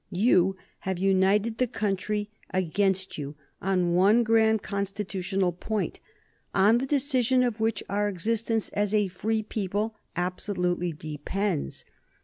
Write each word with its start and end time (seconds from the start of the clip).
You 0.09 0.55
have 0.79 0.97
united 0.97 1.59
the 1.59 1.67
country 1.67 2.31
against 2.51 3.19
you 3.19 3.35
on 3.61 3.93
one 3.93 4.23
grand 4.23 4.63
constitutional 4.63 5.51
point, 5.51 5.99
on 6.55 6.79
the 6.79 6.87
decision 6.87 7.43
of 7.43 7.59
which 7.59 7.83
our 7.87 8.09
existence 8.09 8.69
as 8.69 8.95
a 8.95 9.09
free 9.09 9.43
people 9.43 9.95
absolutely 10.15 10.91
depends. 10.91 11.85